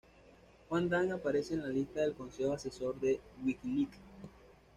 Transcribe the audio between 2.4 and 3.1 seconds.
Asesor